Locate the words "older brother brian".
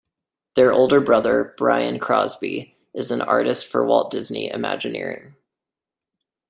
0.73-1.99